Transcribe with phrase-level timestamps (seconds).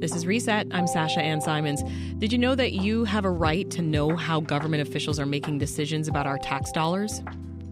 [0.00, 0.68] This is Reset.
[0.70, 1.82] I'm Sasha Ann Simons.
[2.18, 5.58] Did you know that you have a right to know how government officials are making
[5.58, 7.20] decisions about our tax dollars?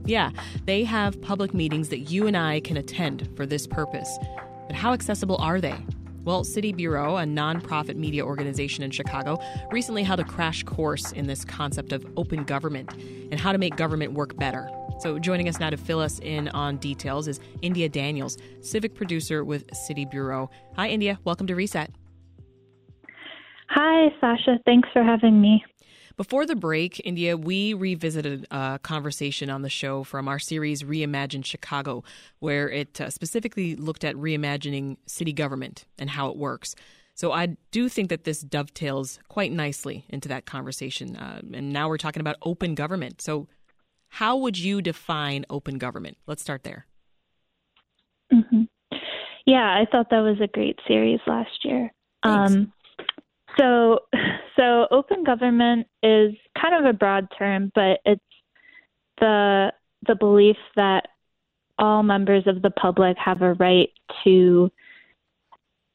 [0.06, 0.32] Yeah,
[0.64, 4.18] they have public meetings that you and I can attend for this purpose.
[4.66, 5.76] But how accessible are they?
[6.24, 9.38] Well, City Bureau, a nonprofit media organization in Chicago,
[9.70, 12.92] recently held a crash course in this concept of open government
[13.30, 14.68] and how to make government work better.
[14.98, 19.44] So, joining us now to fill us in on details is India Daniels, civic producer
[19.44, 20.50] with City Bureau.
[20.74, 21.20] Hi, India.
[21.22, 21.92] Welcome to Reset.
[23.76, 24.58] Hi, Sasha.
[24.64, 25.62] Thanks for having me.
[26.16, 31.44] Before the break, India, we revisited a conversation on the show from our series Reimagine
[31.44, 32.02] Chicago,
[32.38, 36.74] where it uh, specifically looked at reimagining city government and how it works.
[37.14, 41.14] So I do think that this dovetails quite nicely into that conversation.
[41.14, 43.20] Uh, and now we're talking about open government.
[43.20, 43.46] So,
[44.08, 46.16] how would you define open government?
[46.26, 46.86] Let's start there.
[48.32, 48.62] Mm-hmm.
[49.44, 51.90] Yeah, I thought that was a great series last year.
[52.22, 52.72] Um,
[53.58, 54.00] so,
[54.56, 58.22] so open government is kind of a broad term, but it's
[59.20, 59.72] the
[60.06, 61.08] the belief that
[61.78, 63.90] all members of the public have a right
[64.24, 64.70] to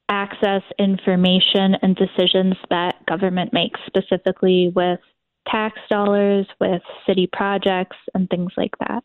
[0.09, 4.99] access information and decisions that government makes, specifically with
[5.47, 9.03] tax dollars, with city projects, and things like that.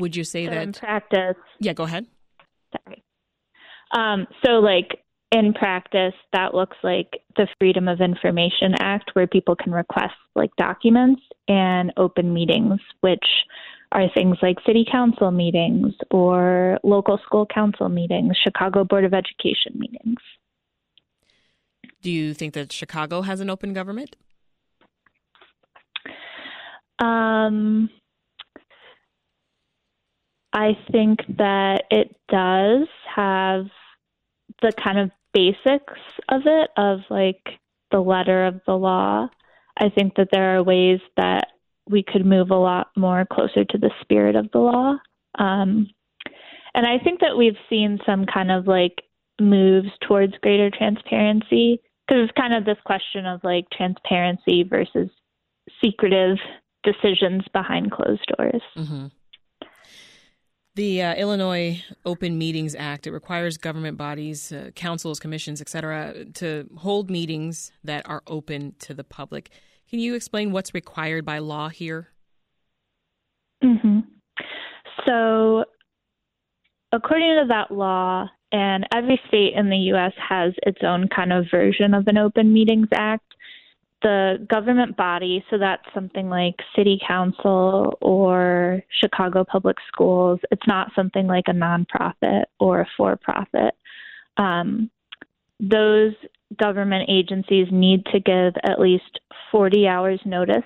[0.00, 1.36] Would you say so that in practice?
[1.60, 2.06] Yeah, go ahead.
[2.72, 3.04] Sorry.
[3.92, 9.56] Um, so, like in practice, that looks like the Freedom of Information Act, where people
[9.56, 13.24] can request like documents and open meetings, which
[13.92, 19.72] are things like city council meetings or local school council meetings, Chicago Board of Education
[19.74, 20.20] meetings.
[22.02, 24.16] Do you think that Chicago has an open government?
[26.98, 27.88] Um,
[30.52, 33.66] I think that it does have
[34.64, 39.28] the kind of basics of it, of like the letter of the law,
[39.76, 41.48] I think that there are ways that
[41.88, 44.96] we could move a lot more closer to the spirit of the law.
[45.38, 45.90] Um,
[46.74, 49.02] and I think that we've seen some kind of like
[49.38, 55.10] moves towards greater transparency because it's kind of this question of like transparency versus
[55.82, 56.38] secretive
[56.84, 58.62] decisions behind closed doors.
[58.76, 59.06] Mm-hmm.
[60.76, 66.68] The uh, Illinois Open Meetings Act it requires government bodies, uh, councils, commissions, etc., to
[66.76, 69.50] hold meetings that are open to the public.
[69.88, 72.08] Can you explain what's required by law here?
[73.62, 74.00] Mm-hmm.
[75.06, 75.64] So,
[76.90, 80.12] according to that law, and every state in the U.S.
[80.28, 83.33] has its own kind of version of an Open Meetings Act
[84.04, 90.92] the government body, so that's something like city council or Chicago Public Schools, it's not
[90.94, 93.74] something like a nonprofit or a for profit.
[94.36, 94.90] Um,
[95.58, 96.12] those
[96.60, 99.20] government agencies need to give at least
[99.50, 100.62] 40 hours notice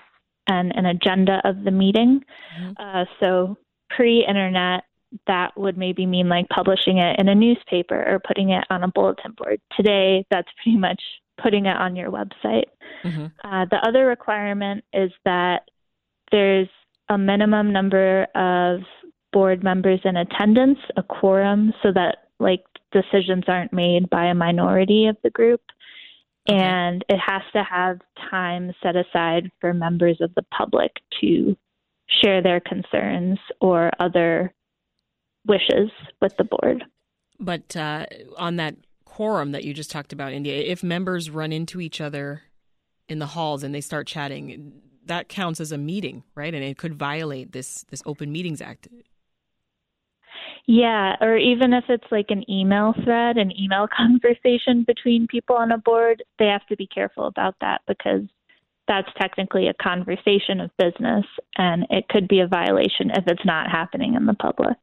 [0.49, 2.20] and an agenda of the meeting.
[2.60, 2.72] Mm-hmm.
[2.76, 3.56] Uh, so
[3.88, 4.82] pre internet,
[5.28, 8.88] that would maybe mean like publishing it in a newspaper or putting it on a
[8.88, 9.60] bulletin board.
[9.76, 11.00] Today, that's pretty much
[11.43, 12.66] putting it on your website.
[13.04, 13.26] Mm-hmm.
[13.44, 15.62] Uh, the other requirement is that
[16.31, 16.69] there's
[17.09, 18.81] a minimum number of
[19.32, 25.06] board members in attendance, a quorum, so that like decisions aren't made by a minority
[25.06, 25.60] of the group.
[26.49, 26.59] Okay.
[26.59, 28.00] And it has to have
[28.31, 31.56] time set aside for members of the public to
[32.22, 34.55] share their concerns or other
[35.47, 35.91] wishes
[36.22, 36.84] with the board.
[37.38, 38.06] But uh,
[38.37, 38.76] on that
[39.19, 42.43] quorum that you just talked about, India, if members run into each other
[43.09, 46.55] in the halls and they start chatting, that counts as a meeting, right?
[46.55, 48.87] And it could violate this this Open Meetings Act.
[50.67, 55.73] Yeah, or even if it's like an email thread, an email conversation between people on
[55.73, 58.23] a board, they have to be careful about that because
[58.87, 63.69] that's technically a conversation of business and it could be a violation if it's not
[63.69, 64.77] happening in the public.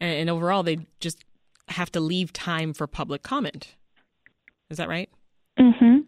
[0.00, 1.24] And, overall, they just
[1.68, 3.74] have to leave time for public comment.
[4.70, 5.08] Is that right?
[5.58, 6.06] Mhm.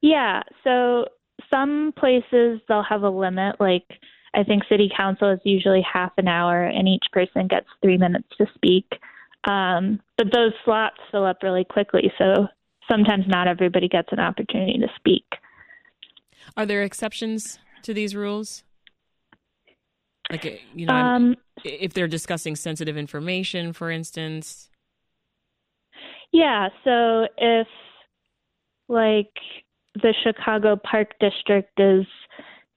[0.00, 1.06] Yeah, so
[1.50, 4.00] some places they'll have a limit like
[4.34, 8.28] I think city council is usually half an hour and each person gets 3 minutes
[8.36, 8.86] to speak.
[9.44, 12.46] Um, but those slots fill up really quickly, so
[12.90, 15.24] sometimes not everybody gets an opportunity to speak.
[16.54, 18.62] Are there exceptions to these rules?
[20.30, 24.68] Like, you know, um, if they're discussing sensitive information, for instance?
[26.32, 26.68] Yeah.
[26.84, 27.68] So if,
[28.88, 29.32] like,
[29.94, 32.06] the Chicago Park District is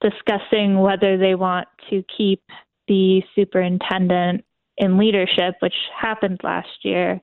[0.00, 2.42] discussing whether they want to keep
[2.88, 4.44] the superintendent
[4.78, 7.20] in leadership, which happened last year,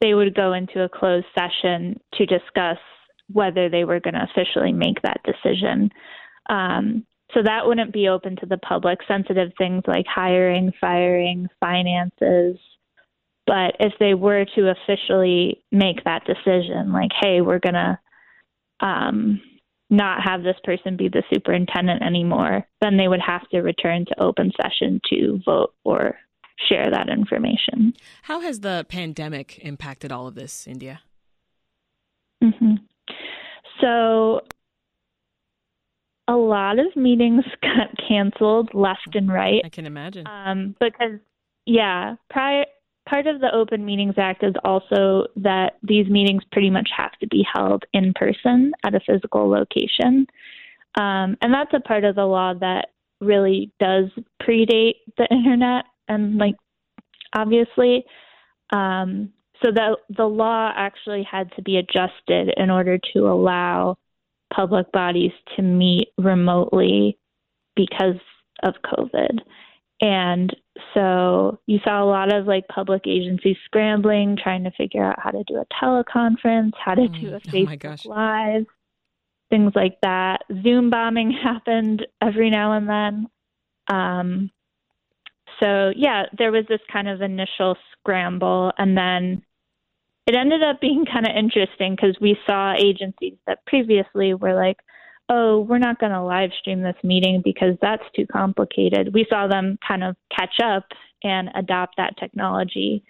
[0.00, 2.78] they would go into a closed session to discuss
[3.32, 5.90] whether they were going to officially make that decision.
[6.48, 7.04] Um,
[7.34, 12.56] so that wouldn't be open to the public, sensitive things like hiring, firing, finances.
[13.46, 17.98] But if they were to officially make that decision, like, hey, we're going to
[18.80, 19.40] um,
[19.90, 24.20] not have this person be the superintendent anymore, then they would have to return to
[24.20, 26.16] open session to vote or
[26.68, 27.94] share that information.
[28.22, 31.02] How has the pandemic impacted all of this, India?
[32.42, 32.74] Mm-hmm.
[33.80, 34.40] So,
[36.28, 39.62] a lot of meetings got canceled left and right.
[39.64, 40.26] I can imagine.
[40.26, 41.20] Um, because,
[41.66, 42.64] yeah, prior,
[43.08, 47.26] part of the Open Meetings Act is also that these meetings pretty much have to
[47.28, 50.26] be held in person at a physical location.
[50.98, 52.88] Um, and that's a part of the law that
[53.20, 54.06] really does
[54.42, 56.54] predate the internet and like
[57.34, 58.04] obviously
[58.72, 59.32] um,
[59.62, 63.96] so the the law actually had to be adjusted in order to allow
[64.54, 67.18] public bodies to meet remotely
[67.74, 68.20] because
[68.62, 69.38] of COVID.
[70.00, 70.54] And
[70.92, 75.30] so you saw a lot of like public agencies scrambling, trying to figure out how
[75.30, 78.66] to do a teleconference, how to do a mm, oh Facebook oh Live,
[79.48, 80.42] things like that.
[80.62, 83.26] Zoom bombing happened every now and then.
[83.88, 84.50] Um,
[85.60, 89.42] so yeah, there was this kind of initial scramble, and then
[90.26, 94.78] it ended up being kind of interesting because we saw agencies that previously were like,
[95.28, 99.46] "Oh, we're not going to live stream this meeting because that's too complicated." We saw
[99.46, 100.84] them kind of catch up
[101.22, 103.04] and adopt that technology.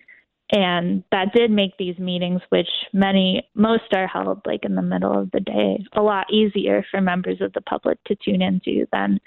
[0.52, 5.18] And that did make these meetings, which many, most are held like in the middle
[5.18, 9.18] of the day, a lot easier for members of the public to tune into than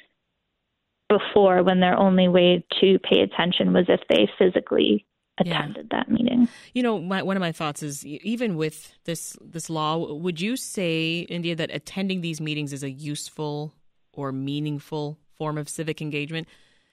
[1.09, 5.05] before when their only way to pay attention was if they physically
[5.39, 5.97] attended yeah.
[5.97, 6.47] that meeting.
[6.73, 10.55] You know, my, one of my thoughts is even with this this law, would you
[10.55, 13.73] say, India, that attending these meetings is a useful
[14.13, 16.47] or meaningful form of civic engagement?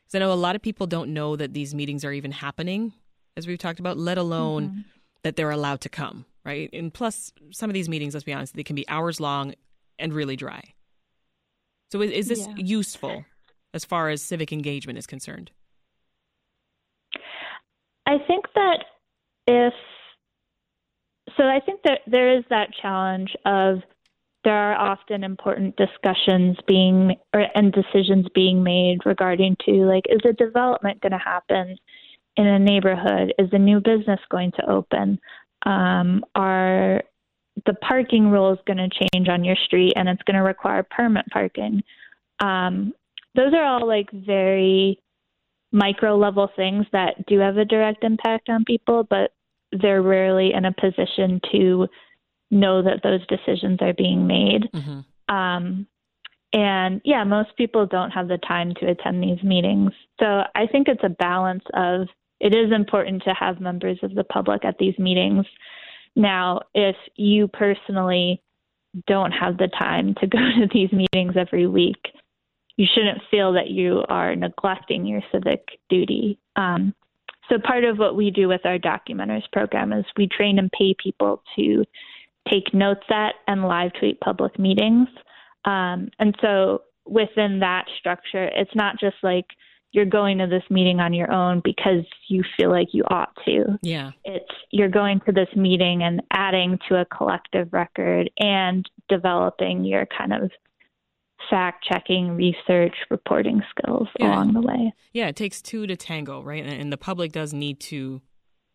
[0.04, 2.92] Because I know a lot of people don't know that these meetings are even happening,
[3.36, 4.80] as we've talked about, let alone mm-hmm.
[5.22, 6.70] that they're allowed to come, right?
[6.72, 9.54] And plus, some of these meetings, let's be honest, they can be hours long
[9.98, 10.62] and really dry.
[11.90, 12.54] So is, is this yeah.
[12.56, 13.24] useful
[13.74, 15.50] as far as civic engagement is concerned?
[18.06, 18.84] I think that
[19.46, 19.74] if
[21.36, 23.80] so, I think that there is that challenge of
[24.44, 30.20] there are often important discussions being or and decisions being made regarding to like is
[30.24, 31.76] a development going to happen
[32.36, 33.34] in a neighborhood?
[33.38, 35.18] Is a new business going to open?
[35.64, 37.02] Um, are
[37.64, 41.24] the parking rules going to change on your street and it's going to require permit
[41.32, 41.82] parking?
[42.40, 42.92] Um,
[43.34, 45.00] those are all like very
[45.76, 49.32] micro level things that do have a direct impact on people, but
[49.72, 51.86] they're rarely in a position to
[52.50, 54.62] know that those decisions are being made.
[54.72, 55.34] Mm-hmm.
[55.34, 55.86] Um,
[56.52, 59.92] and yeah, most people don't have the time to attend these meetings.
[60.18, 62.08] So I think it's a balance of
[62.40, 65.44] it is important to have members of the public at these meetings.
[66.14, 68.42] Now, if you personally
[69.06, 72.00] don't have the time to go to these meetings every week,
[72.76, 76.38] you shouldn't feel that you are neglecting your civic duty.
[76.56, 76.94] Um,
[77.48, 80.94] so part of what we do with our documenters program is we train and pay
[81.02, 81.84] people to
[82.50, 85.08] take notes at and live tweet public meetings.
[85.64, 89.46] Um, and so within that structure, it's not just like
[89.92, 93.78] you're going to this meeting on your own because you feel like you ought to.
[93.82, 94.10] Yeah.
[94.24, 100.06] It's you're going to this meeting and adding to a collective record and developing your
[100.06, 100.50] kind of
[101.50, 104.28] fact checking, research, reporting skills yeah.
[104.28, 104.92] along the way.
[105.12, 106.64] Yeah, it takes two to tango, right?
[106.64, 108.22] And the public does need to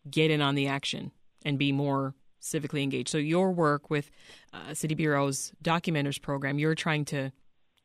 [0.10, 1.12] get in on the action
[1.46, 3.10] and be more civically engaged.
[3.10, 4.10] So, your work with
[4.54, 7.32] uh, City Bureau's Documenters program, you're trying to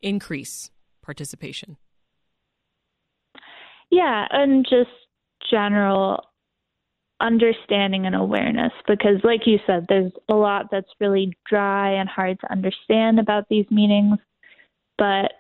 [0.03, 0.71] increase
[1.03, 1.77] participation.
[3.91, 4.91] Yeah, and just
[5.51, 6.25] general
[7.21, 12.39] understanding and awareness because like you said there's a lot that's really dry and hard
[12.39, 14.19] to understand about these meetings
[14.99, 15.33] but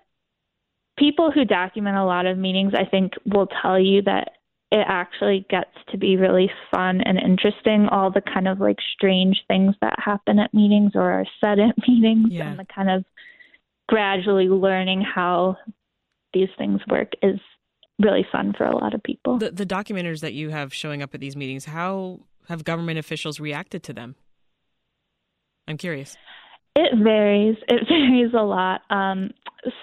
[0.98, 4.32] people who document a lot of meetings, I think, will tell you that
[4.70, 7.88] it actually gets to be really fun and interesting.
[7.90, 11.76] All the kind of like strange things that happen at meetings or are said at
[11.88, 12.48] meetings, yeah.
[12.48, 13.04] and the kind of
[13.88, 15.56] gradually learning how
[16.32, 17.38] these things work is
[18.00, 19.38] really fun for a lot of people.
[19.38, 23.40] The, the documenters that you have showing up at these meetings, how have government officials
[23.40, 24.16] reacted to them?
[25.68, 26.16] I'm curious.
[26.76, 27.56] It varies.
[27.68, 28.82] It varies a lot.
[28.90, 29.30] Um,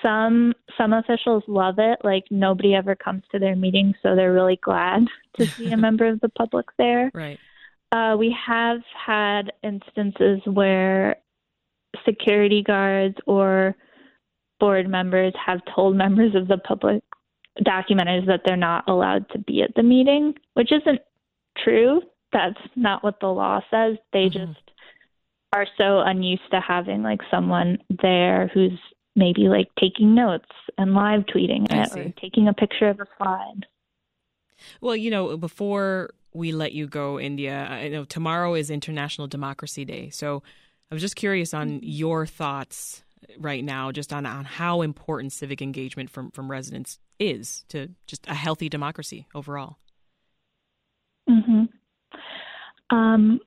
[0.01, 2.00] some some officials love it.
[2.03, 5.07] Like nobody ever comes to their meetings, so they're really glad
[5.38, 7.12] to see a member of the public there.
[7.13, 7.39] Right.
[7.91, 11.17] Uh, we have had instances where
[12.05, 13.75] security guards or
[14.59, 17.03] board members have told members of the public
[17.62, 21.01] documenters that they're not allowed to be at the meeting, which isn't
[21.63, 22.01] true.
[22.31, 23.97] That's not what the law says.
[24.12, 24.53] They mm-hmm.
[24.53, 24.71] just
[25.53, 28.79] are so unused to having like someone there who's
[29.15, 33.65] maybe like taking notes and live tweeting it or taking a picture of a slide.
[34.81, 39.86] Well, you know, before we let you go, India, I know tomorrow is International Democracy
[39.86, 40.10] Day.
[40.10, 40.41] So
[40.89, 43.03] I was just curious on your thoughts
[43.38, 48.25] right now, just on, on how important civic engagement from, from residents is to just
[48.27, 49.77] a healthy democracy overall.
[51.29, 52.95] Mm-hmm.
[52.95, 53.39] Um,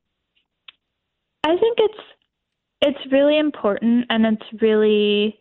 [1.47, 2.01] I think it's
[2.83, 5.39] it's really important and it's really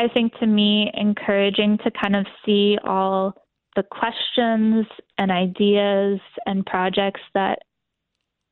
[0.00, 3.34] I think to me encouraging to kind of see all
[3.76, 4.86] the questions
[5.18, 7.60] and ideas and projects that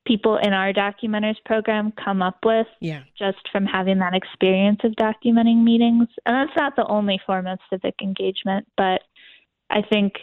[0.05, 3.01] people in our documenters program come up with yeah.
[3.17, 6.07] just from having that experience of documenting meetings.
[6.25, 9.01] And that's not the only form of civic engagement, but
[9.69, 10.13] I think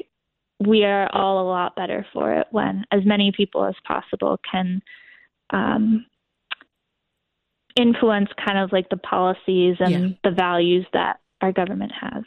[0.64, 4.83] we are all a lot better for it when as many people as possible can
[5.50, 6.07] um,
[7.78, 10.08] influence kind of like the policies and yeah.
[10.25, 12.25] the values that our government has.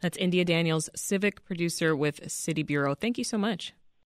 [0.00, 2.94] That's India Daniels, civic producer with City Bureau.
[2.94, 3.74] Thank you so much.